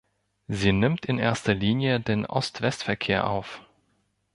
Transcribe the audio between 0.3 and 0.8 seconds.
Sie